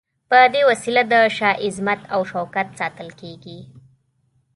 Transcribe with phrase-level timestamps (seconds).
[0.29, 3.59] په دې وسیله د شاه عظمت او شوکت ساتل کیږي.